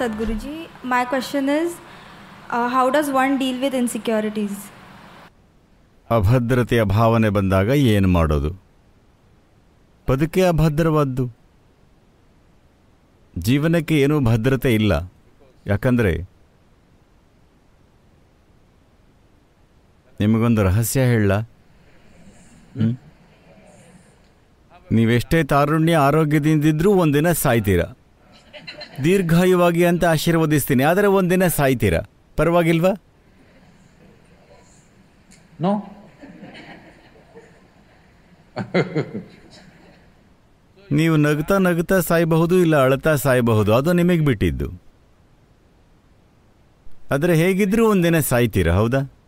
[0.00, 0.56] Sadhguruji.
[0.84, 1.70] My question is
[2.50, 4.56] uh, how does one deal with insecurities?
[6.10, 8.50] ಅಭದ್ರತೆಯ ಭಾವನೆ ಬಂದಾಗ ಏನು ಮಾಡೋದು?
[10.10, 11.30] ಬದುಕೆ ಅಭದ್ರವಾದ್ದು.
[13.38, 15.12] ಜೀವನಕ್ಕೆ ಏನೂ ಭದ್ರತೆ ಇಲ್ಲ.
[15.66, 16.12] ಯಾಕಂದರೆ
[20.20, 21.32] ನಿಮಗೊಂದು ರಹಸ್ಯ ಹೇಳ.
[24.92, 27.80] ನೀವೆಷ್ಟೇ ತಾರುಣ್ಯ ಆರೋಗ್ಯದಿಂದಿದ್ರೂ ಒಂದಿನ ಸಾಯ್ತೀರ?
[29.04, 30.82] ದೀರ್ಘಾಯುವಾಗಿ ಅಂತ ಆಶೀರ್ವದಿಸ್ತೀನಿ.
[30.82, 32.00] ಆದರೆ ಒಂದಿನ ಸಾಯ್ತೀರಾ?
[32.36, 32.92] ಪರವಾಗಿಲ್ವಾ?
[35.60, 35.72] ನೋ
[40.92, 43.74] ನೀವು ನಗ್ತಾ ನಗ್ತಾ ಸಾಯಬಹುದು ಇಲ್ಲ ಅಳತಾ ಸಾಯಬಹುದು?
[43.74, 44.68] ಅದು ನಿಮಗೆ ಬಿಟ್ಟಿದ್ದು.
[47.12, 49.19] ಆದರೆ ಹೇಗಿದ್ರೂ ಒಂದಿನ ಸಾಯ್ತೀರಾ ಹೌದಾ?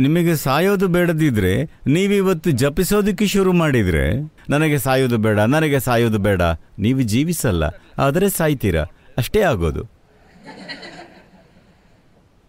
[0.00, 4.04] ನಿಮಗೆ ಸಾಯೋದು ಬೇಡದಿದ್ರೆ ನೀವಿವತ್ತು ಜಪಿಸೋದಕ್ಕೆ ಶುರು ಮಾಡಿದ್ರೆ,
[4.50, 6.42] ನನಗೆ ಸಾಯೋದು ಬೇಡ, ನನಗೆ ಸಾಯೋದು ಬೇಡ.
[6.78, 7.64] ನೀವು ಜೀವಿಸಲ್ಲ,
[7.98, 8.84] ಆದರೆ ಸಾಯ್ತೀರಾ.
[9.18, 9.84] ಅಷ್ಟೇ ಆಗೋದು.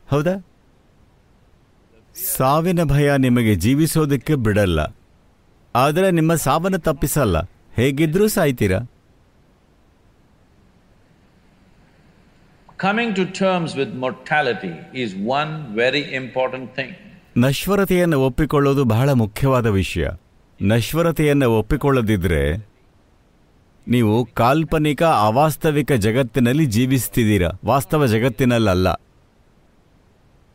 [0.07, 0.45] ಹೌದಾ?
[2.15, 4.79] ಸಾವಿನ ಭಯ ನಿಮಗೆ ಜೀವಿಸೋದಕ್ಕೆ ಬಿಡಲ್ಲ,
[5.75, 7.37] ಆದರೆ ನಿಮ್ಮ ಸಾವನ್ನು ತಪ್ಪಿಸಲ್ಲ.
[7.75, 8.79] ಹೇಗಿದ್ರೂ ಸಾಯ್ತೀರಾ.
[12.79, 16.89] Coming to terms with mortality is one very important thing.
[17.37, 20.07] ನಶ್ವರತೆಯನ್ನು ಒಪ್ಪಿಕೊಳ್ಳೋದು ಬಹಳ ಮುಖ್ಯವಾದ ವಿಷಯ.
[20.61, 22.67] ನಶ್ವರತೆಯನ್ನು ಒಪ್ಪಿಕೊಳ್ಳದಿದ್ದರೆ
[23.87, 27.49] ನೀವು ಕಾಲ್ಪನಿಕ ಅವಾಸ್ತವಿಕ ಜಗತ್ತಿನಲ್ಲಿ ಜೀವಿಸ್ತಿದ್ದೀರಾ?
[27.65, 28.87] ವಾಸ್ತವ ಜಗತ್ತಿನಲ್ಲಲ್ಲ.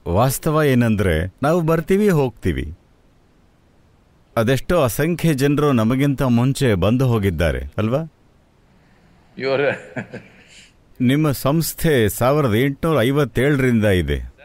[0.08, 2.74] ವಾಸ್ತವ ಏನಂದ್ರೆ ನಾವು ಬರ್ತೀವಿ ಹೋಗ್ತೀವಿ.
[4.36, 8.12] ಅದೆಷ್ಟೋ ಅಸಂಖ್ಯ ಜನರು ನಮಗಿಂತ ಮುಂಚೆ ಬಂದು ಹೋಗಿದ್ದಾರೆ ಅಲ್ವಾ?
[11.00, 14.37] ನಿಮ್ಮ ಸಂಸ್ಥೆ ಸಾವಿರದ ಎಂಟುನೂರ ಐವತ್ತೇಳರಿಂದ ಇದೆ.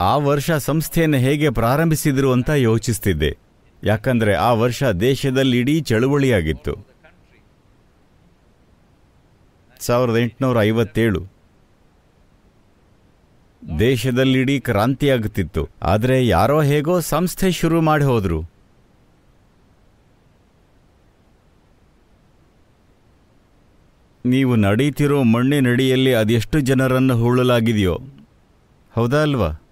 [0.00, 3.38] ಆ ವರ್ಷ ಸಂಸ್ಥೆಯನ್ನು ಹೇಗೆ ಪ್ರಾರಂಭಿಸಿದ್ರು ಅಂತ ಯೋಚಿಸ್ತಿದ್ದೆ.
[3.84, 6.86] ಯಾಕಂದ್ರೆ ಆ ವರ್ಷ ದೇಶದಲ್ಲಿ ಇಡೀ ಚಳುವಳಿಯಾಗಿತ್ತು.
[9.80, 11.26] ಸಾವಿರದ ಎಂಟುನೂರ ಐವತ್ತೇಳು.
[13.78, 18.50] ದೇಶದಲ್ಲಿಡೀ ಕ್ರಾಂತಿಯಾಗುತ್ತಿತ್ತು ಆದರೆ ಯಾರೋ ಹೇಗೋ ಸಂಸ್ಥೆ ಶುರು ಮಾಡಿ ಹೋದರು.
[24.26, 28.00] ನೀವು ನಡೀತಿರೋ ಮಣ್ಣಿನಡಿಯಲ್ಲಿ ಅದೆಷ್ಟು ಜನರನ್ನು ಹೂಳಲಾಗಿದೆಯೋ?
[28.94, 29.65] ಹೌದಾ ಅಲ್ವಾ?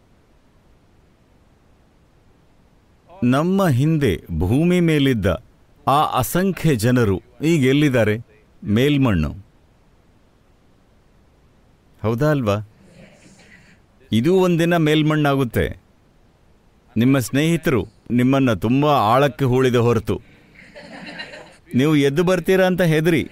[3.24, 5.26] ನಮ್ಮ ಹಿಂದೆ ಭೂಮಿ ಮೇಲಿದ್ದ
[5.88, 8.18] ಆ ಅಸಂಖ್ಯ ಜನರು ಈಗ ಎಲ್ಲಿದ್ದಾರೆ?
[8.64, 9.34] ಮೇಲ್ಮಣ್ಣು.
[12.02, 12.68] ಹೌದಾ ಅಲ್ವಾ?
[14.12, 15.80] ಇದು ಒಂದಿನ ಮೇಲ್ಮಣ್ಣಾಗುತ್ತೆ.
[16.96, 20.20] ನಿಮ್ಮ ಸ್ನೇಹಿತರು ನಿಮ್ಮನ್ನು ತುಂಬ ಆಳಕ್ಕೆ ಹೂಳಿದ ಹೊರತು.
[21.74, 23.28] ನೀವು ಎದ್ದು ಬರ್ತೀರಾ ಅಂತ ಹೆದರಿ.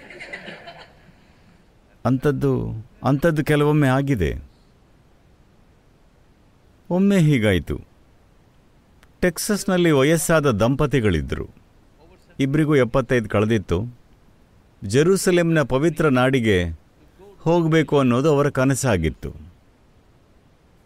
[2.05, 2.73] ಅಂಥದ್ದು
[3.05, 4.39] ಅಂಥದ್ದು ಕೆಲವೊಮ್ಮೆ ಆಗಿದೆ.
[6.91, 7.92] ಒಮ್ಮೆ ಹೀಗಾಯಿತು.
[9.23, 11.55] ಟೆಕ್ಸಸ್ನಲ್ಲಿ ವಯಸ್ಸಾದ ದಂಪತಿಗಳಿದ್ದರು
[12.41, 13.97] ಇಬ್ಬರಿಗೂ ಎಪ್ಪತ್ತೈದು ಕಳೆದಿತ್ತು.
[14.85, 16.81] ಜೆರೂಸಲೇಮ್ನ ಪವಿತ್ರ ನಾಡಿಗೆ
[17.41, 19.53] ಹೋಗಬೇಕು ಅನ್ನೋದು ಅವರ ಕನಸಾಗಿತ್ತು.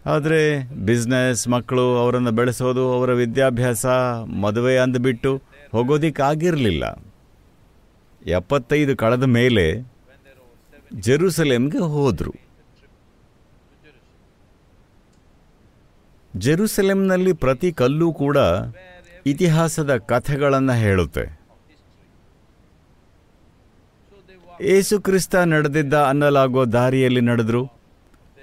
[0.07, 3.87] ಆದರೆ ಬಿಸ್ನೆಸ್, ಮಕ್ಕಳು ಅವರನ್ನು ಬೆಳೆಸೋದು, ಅವರ ವಿದ್ಯಾಭ್ಯಾಸ,
[4.27, 5.43] ಮದುವೆ ಅಂದುಬಿಟ್ಟು
[5.73, 6.85] ಹೋಗೋದಿಕ್ಕಾಗಿರಲಿಲ್ಲ.
[8.27, 9.81] ಎಪ್ಪತ್ತೈದು ಕಳೆದ ಮೇಲೆ
[11.01, 12.46] ಜೆರೂಸಲೇಮ್ಗೆ ಹೋದರು.
[16.39, 18.37] ಜೆರೂಸಲೇಮ್ನಲ್ಲಿ ಪ್ರತಿ ಕಲ್ಲೂ ಕೂಡ
[19.27, 21.41] ಇತಿಹಾಸದ ಕಥೆಗಳನ್ನು ಹೇಳುತ್ತೆ.
[24.61, 27.67] ಏಸುಕ್ರಿಸ್ತ ನಡೆದಿದ್ದ ಅನ್ನಲಾಗೋ ದಾರಿಯಲ್ಲಿ ನಡೆದ್ರು.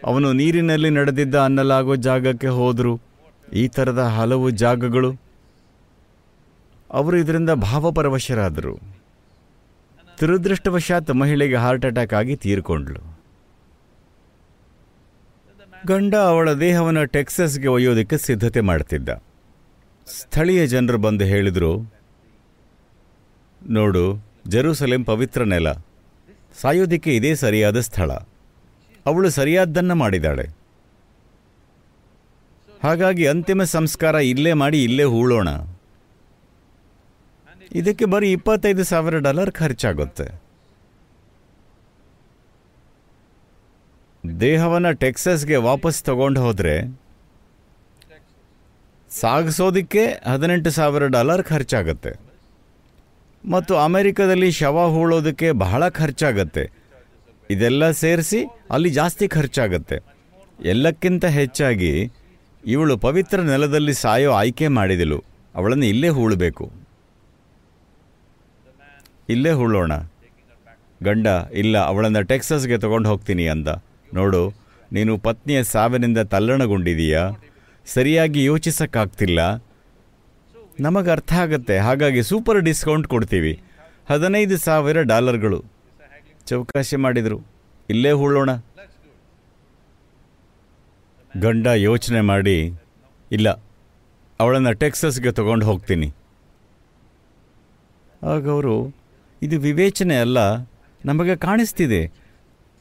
[0.04, 3.02] ಅವನು ನೀರಿನಲ್ಲಿ ನಡೆದಿದ್ದ ಅನ್ನಲಾಗೋ ಜಾಗಕ್ಕೆ ಹೋದರು.
[3.54, 5.14] ಈ ಥರದ ಹಲವು ಜಾಗಗಳು
[6.92, 8.80] ಅವರು ಇದರಿಂದ ಭಾವಪರವಶರಾದರು.
[10.22, 13.12] ದುರದೃಷ್ಟವಶಾತ್ ಮಹಿಳೆಗೆ ಹಾರ್ಟ್ ಅಟ್ಯಾಕ್ ಆಗಿ ತೀರ್ಕೊಂಡ್ಳು.
[15.88, 19.09] ಗಂಡ ಅವಳ ದೇಹವನ್ನು ಟೆಕ್ಸಸ್ಗೆ ಒಯ್ಯೋದಕ್ಕೆ ಸಿದ್ಧತೆ ಮಾಡ್ತಿದ್ದ.
[20.07, 21.71] ಸ್ಥಳೀಯ ಜನರು ಬಂದು ಹೇಳಿದರು,
[23.61, 24.03] ನೋಡು,
[24.47, 25.67] ಜೆರೂಸಲೇಂ ಪವಿತ್ರ ನೆಲ.
[26.61, 28.11] ಸಾಯೋದಿಕ್ಕೆ ಇದೇ ಸರಿಯಾದ ಸ್ಥಳ.
[29.05, 30.45] ಅವಳು ಸರಿಯಾದ್ದನ್ನು ಮಾಡಿದಾಳೆ
[32.83, 35.50] ಹಾಗಾಗಿ ಅಂತಿಮ ಸಂಸ್ಕಾರ ಇಲ್ಲೇ ಮಾಡಿ ಇಲ್ಲೇ ಹೂಳೋಣ.
[37.71, 40.27] ಇದಕ್ಕೆ ಬರೀ ಇಪ್ಪತ್ತೈದು ಸಾವಿರ ಡಾಲರ್ ಖರ್ಚಾಗುತ್ತೆ.
[44.40, 47.00] ದೇಹವನ್ನು ಟೆಕ್ಸಸ್ಗೆ ವಾಪಸ್ ತಗೊಂಡು ಹೋದರೆ
[49.10, 52.12] ಸಾಗಿಸೋದಕ್ಕೆ ಹದಿನೆಂಟು ಸಾವಿರ ಡಾಲರ್ ಖರ್ಚಾಗತ್ತೆ.
[53.50, 56.72] ಮತ್ತು ಅಮೆರಿಕದಲ್ಲಿ ಶವ ಹೂಳೋದಕ್ಕೆ ಬಹಳ ಖರ್ಚಾಗತ್ತೆ.
[57.50, 59.98] ಇದೆಲ್ಲ ಸೇರಿಸಿ ಅಲ್ಲಿ ಜಾಸ್ತಿ ಖರ್ಚಾಗತ್ತೆ.
[60.66, 62.12] ಎಲ್ಲಕ್ಕಿಂತ ಹೆಚ್ಚಾಗಿ
[62.66, 65.24] ಇವಳು ಪವಿತ್ರ ನೆಲದಲ್ಲಿ ಸಾಯೋ ಆಯ್ಕೆ ಮಾಡಿದಳು.
[65.56, 66.72] ಅವಳನ್ನು ಇಲ್ಲೇ ಹೂಳಬೇಕು.
[69.30, 69.92] ಇಲ್ಲೇ ಹೂಳೋಣ.
[71.04, 73.68] ಗಂಡ, ಇಲ್ಲ, ಅವಳನ್ನು ಟೆಕ್ಸಸ್ಗೆ ತಗೊಂಡು ಹೋಗ್ತೀನಿ ಅಂದ.
[74.13, 74.42] ನೋಡು,
[74.92, 77.24] ನೀನು ಪತ್ನಿಯ ಸಾವಿನಿಂದ ತಲ್ಲಣಗೊಂಡಿದೀಯಾ?
[77.88, 79.39] ಸರಿಯಾಗಿ ಯೋಚಿಸೋಕ್ಕಾಗ್ತಿಲ್ಲ?
[80.80, 83.54] ನಮಗೆ ಅರ್ಥ ಆಗುತ್ತೆ ಹಾಗಾಗಿ ಸೂಪರ್ ಡಿಸ್ಕೌಂಟ್ ಕೊಡ್ತೀವಿ.
[84.10, 85.60] ಹದಿನೈದು ಸಾವಿರ ಡಾಲರ್ಗಳು.
[86.48, 87.38] ಚೌಕಾಶಿ ಮಾಡಿದರು,
[87.89, 88.51] ಇಲ್ಲೇ ಹೂಳೋಣ.
[91.33, 92.57] ಗಂಡ ಯೋಚನೆ ಮಾಡಿ,
[93.31, 93.50] ಇಲ್ಲ,
[94.39, 96.10] ಅವಳನ್ನು ಟೆಕ್ಸಸ್ಗೆ ತಗೊಂಡು ಹೋಗ್ತೀನಿ.
[98.21, 98.75] ಆಗ ಅವರು,
[99.42, 100.39] ಇದು ವಿವೇಚನೆ ಅಲ್ಲ,
[101.01, 102.01] ನಮಗೆ ಕಾಣಿಸ್ತಿದೆ.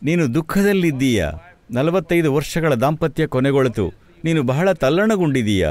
[0.02, 1.28] ನೀನು ದುಃಖದಲ್ಲಿದ್ದೀಯ?
[1.70, 3.92] ನಲವತ್ತೈದು ವರ್ಷಗಳ ದಾಂಪತ್ಯ ಕೊನೆಗೊಳಿತು.
[4.24, 5.68] ನೀನು ಬಹಳ ತಲ್ಲಣಗೊಂಡಿದೀಯ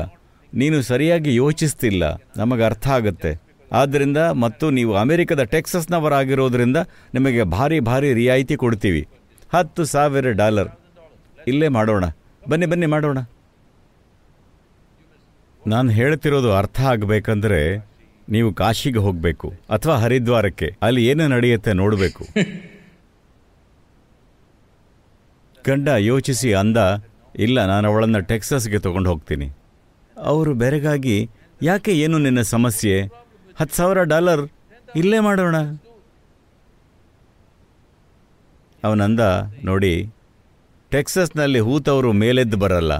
[0.53, 2.23] ನೀನು ಸರಿಯಾಗಿ ಯೋಚಿಸ್ತಿಲ್ಲ.
[2.37, 3.41] ನಮಗೆ ಅರ್ಥ ಆಗುತ್ತೆ
[3.71, 6.77] ಆದ್ದರಿಂದ ಮತ್ತು ನೀವು ಅಮೆರಿಕದ ಟೆಕ್ಸಸ್ನವರಾಗಿರೋದ್ರಿಂದ
[7.13, 9.07] ನಿಮಗೆ ಭಾರಿ ಭಾರಿ ರಿಯಾಯಿತಿ ಕೊಡ್ತೀವಿ.
[9.53, 10.69] ಹತ್ತು ಸಾವಿರ ಡಾಲರ್.
[11.47, 12.03] ಇಲ್ಲೇ ಮಾಡೋಣ.
[12.49, 13.17] ಬನ್ನಿ ಬನ್ನಿ ಮಾಡೋಣ.
[15.67, 17.77] ನಾನು ಹೇಳ್ತಿರೋದು ಅರ್ಥ ಆಗಬೇಕಂದ್ರೆ
[18.29, 19.53] ನೀವು ಕಾಶಿಗೆ ಹೋಗಬೇಕು.
[19.69, 20.75] ಅಥವಾ ಹರಿದ್ವಾರಕ್ಕೆ.
[20.81, 22.25] ಅಲ್ಲಿ ಏನು ನಡೆಯುತ್ತೆ ನೋಡಬೇಕು.
[25.67, 26.77] ಗಂಡ ಯೋಚಿಸಿ ಅಂದ,
[27.35, 29.47] ಇಲ್ಲ, ನಾನು ಅವಳನ್ನು ಟೆಕ್ಸಸ್ಗೆ ತಗೊಂಡು ಹೋಗ್ತೀನಿ.
[30.17, 31.29] ಅವರು ಬೆರಗಾಗಿ,
[31.61, 33.01] ಯಾಕೆ ಏನು ನಿನ್ನ ಸಮಸ್ಯೆ?
[33.55, 34.49] ಹತ್ತು ಸಾವಿರ ಡಾಲರ್
[34.95, 35.55] ಇಲ್ಲೇ ಮಾಡೋಣ.
[38.83, 39.19] ಅವನಂದ,
[39.63, 40.09] ನೋಡಿ,
[40.89, 42.91] ಟೆಕ್ಸಸ್ನಲ್ಲಿ ಹೂತವರು ಮೇಲೆದ್ದು ಬರಲ್ಲ.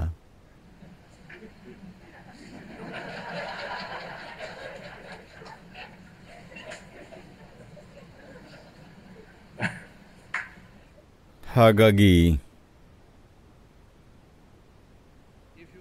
[11.54, 12.40] ಹಾಗಾಗಿ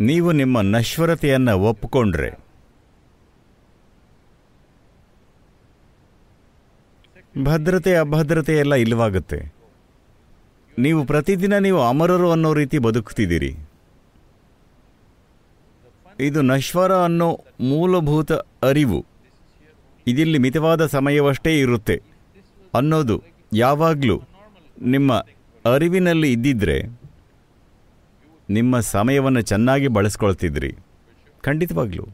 [0.02, 2.32] ನೀವು ನಿಮ್ಮ ನಶ್ವರತೆಯನ್ನು ಒಪ್ಪಿಕೊಂಡ್ರೆ
[7.44, 9.54] ಭದ್ರತೆ, ಅಭದ್ರತೆ ಎಲ್ಲ ಇಲ್ಲವಾಗುತ್ತೆ.
[10.80, 13.56] ನೀವು ಪ್ರತಿದಿನ ನೀವು ಅಮರರು ಅನ್ನೋ ರೀತಿ ಬದುಕ್ತಿದ್ದೀರಿ.
[16.20, 18.32] ಇದು ನಶ್ವರ ಅನ್ನೋ ಮೂಲಭೂತ
[18.64, 19.06] ಅರಿವು.
[20.08, 22.02] ಇದಿಲ್ಲಿ ಮಿತವಾದ ಸಮಯವಷ್ಟೇ ಇರುತ್ತೆ.
[22.74, 23.24] ಅನ್ನೋದು
[23.54, 24.22] ಯಾವಾಗಲೂ
[24.82, 25.14] ನಿಮ್ಮ
[25.74, 27.01] ಅರಿವಿನಲ್ಲಿ ಇದ್ದಿದ್ರೆ
[28.52, 30.76] ನಿಮ್ಮ ಸಮಯವನ್ನು ಚೆನ್ನಾಗಿ ಬಳಸ್ಕೊಳ್ತಿದ್ರಿ.
[31.44, 32.08] ಖಂಡಿತವಾಗ್ಲೂ.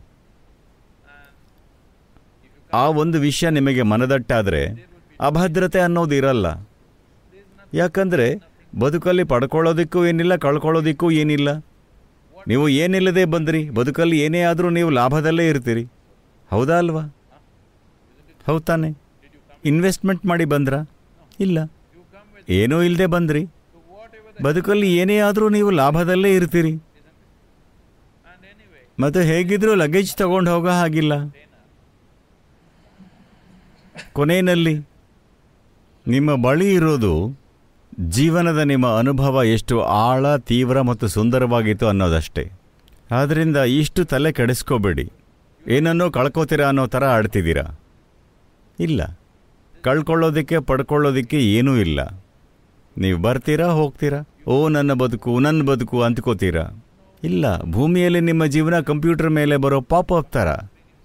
[2.74, 4.90] ಆ ಒಂದು ವಿಷಯ ನಿಮಗೆ ಮನದಟ್ಟಾದರೆ
[5.22, 6.68] ಅಭದ್ರತೆ ಅನ್ನೋದು ಇರಲ್ಲ.
[7.74, 8.40] ಯಾಕಂದರೆ
[8.80, 11.58] ಬದುಕಲ್ಲಿ ಪಡ್ಕೊಳ್ಳೋದಕ್ಕೂ ಏನಿಲ್ಲ, ಕಳ್ಕೊಳ್ಳೋದಕ್ಕೂ ಏನಿಲ್ಲ.
[12.48, 15.88] ನೀವು ಏನಿಲ್ಲದೆ ಬಂದ್ರಿ, ಬದುಕಲ್ಲಿ ಏನೇ ಆದರೂ ನೀವು ಲಾಭದಲ್ಲೇ ಇರ್ತೀರಿ.
[16.52, 17.02] ಹೌದಾ ಅಲ್ವಾ?
[18.48, 18.98] ಹೌದ್ ತಾನೆ.
[19.66, 20.90] ಇನ್ವೆಸ್ಟ್ಮೆಂಟ್ ಮಾಡಿ ಬಂದ್ರಾ?
[21.40, 21.72] ಇಲ್ಲ.
[22.50, 23.48] ಏನೂ ಇಲ್ಲದೆ ಬಂದ್ರಿ.
[24.44, 26.76] ಬದುಕಲ್ಲಿ ಏನೇ ಆದರೂ ನೀವು ಲಾಭದಲ್ಲೇ ಇರ್ತೀರಿ.
[29.00, 31.36] ಮತ್ತು ಹೇಗಿದ್ರೂ ಲಗೇಜ್ ತಗೊಂಡು ಹೋಗೋ ಹಾಗಿಲ್ಲ.
[34.14, 34.90] ಕೊನೆಯಲ್ಲಿ,
[36.08, 37.40] ನಿಮ್ಮ ಬಳಿ ಇರೋದು
[38.00, 42.52] ಜೀವನದ ನಿಮ್ಮ ಅನುಭವ ಎಷ್ಟು ಆಳ, ತೀವ್ರ ಮತ್ತು ಸುಂದರವಾಗಿತ್ತು ಅನ್ನೋದಷ್ಟೇ.
[43.12, 45.12] ಆದ್ದರಿಂದ ಇಷ್ಟು ತಲೆ ಕೆಡಿಸ್ಕೋಬೇಡಿ.
[45.68, 47.80] ಏನನ್ನೋ ಕಳ್ಕೋತೀರಾ ಅನ್ನೋ ಥರ ಆಡ್ತಿದ್ದೀರಾ?
[48.80, 49.20] ಇಲ್ಲ.
[49.82, 52.27] ಕಳ್ಕೊಳ್ಳೋದಕ್ಕೆ, ಪಡ್ಕೊಳ್ಳೋದಕ್ಕೆ ಏನೂ ಇಲ್ಲ.
[52.98, 54.20] ನೀವು ಬರ್ತೀರಾ, ಹೋಗ್ತೀರಾ?
[54.48, 56.66] ಓ, ನನ್ನ ಬದುಕು ನನ್ನ ಬದುಕು ಅಂದ್ಕೋತೀರಾ?
[57.24, 60.50] ಇಲ್ಲ, ಭೂಮಿಯಲ್ಲಿ ನಿಮ್ಮ ಜೀವನ ಕಂಪ್ಯೂಟರ್ ಮೇಲೆ ಬರೋ ಪಾಪ್ ಅಪ್ ಥರ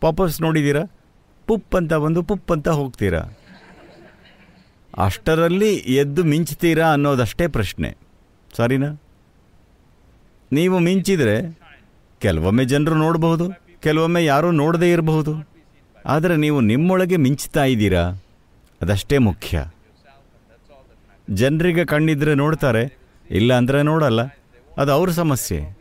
[0.01, 0.83] ಪಾಪಪ್ಸ್ ನೋಡಿದ್ದೀರಾ
[1.47, 3.23] ಪುಪ್ ಅಂತ ಬಂದು ಪುಪ್ ಅಂತ ಹೋಗ್ತೀರಾ?
[4.99, 7.91] ಅಷ್ಟರಲ್ಲಿ ಎದ್ದು ಮಿಂಚ್ತೀರಾ ಅನ್ನೋದಷ್ಟೇ ಪ್ರಶ್ನೆ.
[8.57, 8.91] ಸರಿನಾ?
[10.53, 11.37] ನೀವು ಮಿಂಚಿದರೆ
[12.21, 13.47] ಕೆಲವೊಮ್ಮೆ ಜನರು ನೋಡಬಹುದು,
[13.81, 15.33] ಕೆಲವೊಮ್ಮೆ ಯಾರೂ ನೋಡದೇ ಇರಬಹುದು.
[16.07, 18.05] ಆದರೆ ನೀವು ನಿಮ್ಮೊಳಗೆ ಮಿಂಚ್ತಾ ಇದ್ದೀರಾ?
[18.81, 19.65] ಅದಷ್ಟೇ ಮುಖ್ಯ.
[21.31, 22.99] ಜನರಿಗೆ ಕಣ್ಣಿದ್ರೆ ನೋಡ್ತಾರೆ
[23.31, 24.23] ಇಲ್ಲ ಅಂದರೆ ನೋಡಲ್ಲ.
[24.79, 25.79] ಅದು ಅವ್ರ ಸಮಸ್ಯೆ.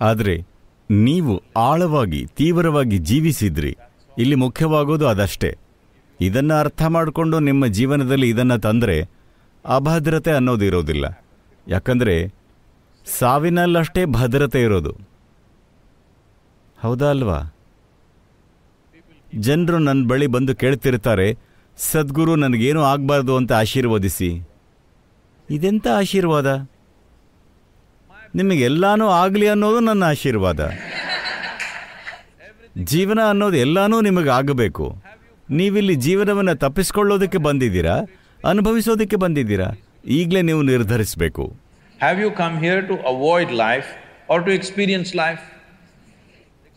[0.00, 0.46] ಆದರೆ
[0.90, 3.76] ನೀವು ಆಳವಾಗಿ, ತೀವ್ರವಾಗಿ ಜೀವಿಸಿದ್ರಿ.
[4.18, 5.56] ಇಲ್ಲಿ ಮುಖ್ಯವಾಗೋದು ಅದಷ್ಟೇ.
[6.20, 9.08] ಇದನ್ನು ಅರ್ಥ ಮಾಡಿಕೊಂಡು ನಿಮ್ಮ ಜೀವನದಲ್ಲಿ ಇದನ್ನು ತಂದರೆ
[9.66, 11.24] ಅಭದ್ರತೆ ಅನ್ನೋದು ಇರೋದಿಲ್ಲ.
[11.68, 12.34] ಯಾಕಂದರೆ
[13.06, 14.96] ಸಾವಿನಲ್ಲಷ್ಟೇ ಭದ್ರತೆ ಇರೋದು.
[16.80, 17.54] ಹೌದಾ ಅಲ್ವಾ?
[19.38, 24.48] ಜನರು ನನ್ನ ಬಳಿ ಬಂದು ಕೇಳ್ತಿರ್ತಾರೆ ಸದ್ಗುರು ನನಗೇನೂ ಆಗಬಾರ್ದು ಅಂತ ಆಶೀರ್ವದಿಸಿ.
[25.50, 26.68] ಇದೆಂಥ ಆಶೀರ್ವಾದ?
[28.34, 30.70] ನಿಮಗೆಲ್ಲಾನೂ ಆಗಲಿ ಅನ್ನೋದು ನನ್ನ ಆಶೀರ್ವಾದ.
[32.78, 35.02] ಜೀವನ ಅನ್ನೋದು ಎಲ್ಲಾನೂ ನಿಮಗೆ ಆಗಬೇಕು.
[35.50, 37.96] ನೀವಿಲ್ಲಿ ಜೀವನವನ್ನು ತಪ್ಪಿಸ್ಕೊಳ್ಳೋದಕ್ಕೆ ಬಂದಿದ್ದೀರಾ?
[38.44, 39.66] ಅನುಭವಿಸೋದಕ್ಕೆ ಬಂದಿದ್ದೀರಾ?
[40.06, 41.56] ಈಗಲೇ ನೀವು ನಿರ್ಧರಿಸಬೇಕು.
[41.98, 43.86] Have you come here to avoid life
[44.32, 45.40] or to experience life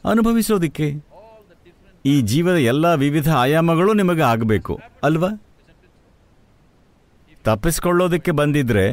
[0.06, 1.15] ಅನುಭವಿಸೋದಕ್ಕೆ.
[2.06, 5.30] ಈ ಜೀವದ ಎಲ್ಲ ವಿವಿಧ ಆಯಾಮಗಳು ನಿಮಗೆ ಆಗಬೇಕು, ಅಲ್ವಾ?
[7.44, 8.86] ತಪ್ಪಿಸ್ಕೊಳ್ಳೋದಕ್ಕೆ ಬಂದಿದ್ರೆ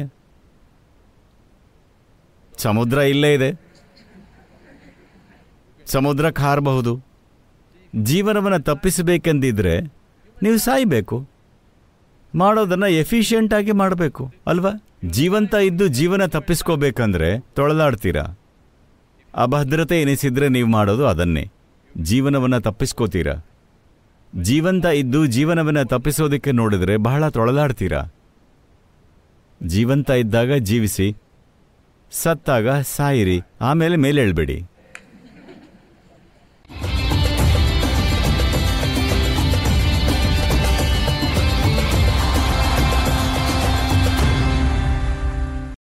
[2.57, 3.49] ಸಮುದ್ರ ಇಲ್ಲೇ ಇದೆ.
[5.85, 6.93] ಸಮುದ್ರ ಕಾರಬಹುದು.
[7.93, 9.75] ಜೀವನವನ್ನು ತಪ್ಪಿಸಬೇಕೆಂದಿದ್ರೆ
[10.37, 11.17] ನೀವು ಸಾಯಬೇಕು.
[12.33, 14.71] ಮಾಡೋದನ್ನು ಎಫಿಷಿಯೆಂಟಾಗಿ ಮಾಡಬೇಕು, ಅಲ್ವಾ?
[15.09, 18.23] ಜೀವಂತ ಇದ್ದು ಜೀವನ ತಪ್ಪಿಸ್ಕೋಬೇಕಂದ್ರೆ ತೊಳೆದಾಡ್ತೀರಾ
[19.33, 21.43] ಅಭದ್ರತೆ ಎನಿಸಿದರೆ ನೀವು ಮಾಡೋದು ಅದನ್ನೇ.
[22.01, 23.45] ಜೀವನವನ್ನು ತಪ್ಪಿಸ್ಕೋತೀರಾ?
[24.41, 28.03] ಜೀವಂತ ಇದ್ದು ಜೀವನವನ್ನು ತಪ್ಪಿಸೋದಕ್ಕೆ ನೋಡಿದ್ರೆ ಬಹಳ ತೊಳಲಾಡ್ತೀರಾ?
[29.63, 31.17] ಜೀವಂತ ಇದ್ದಾಗ ಜೀವಿಸಿ,
[32.11, 34.63] ಸತ್ತಾಗ ಸಾಯಿರಿ, ಆಮೇಲೆ ಮೇಲೇಳ್ಬೇಡಿ.